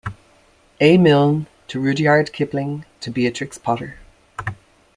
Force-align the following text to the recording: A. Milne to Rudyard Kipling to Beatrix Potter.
A. 0.79 0.97
Milne 0.97 1.45
to 1.67 1.79
Rudyard 1.79 2.33
Kipling 2.33 2.85
to 3.01 3.11
Beatrix 3.11 3.59
Potter. 3.59 3.99